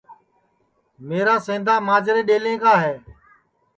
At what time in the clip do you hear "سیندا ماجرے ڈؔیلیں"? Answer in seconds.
1.45-2.57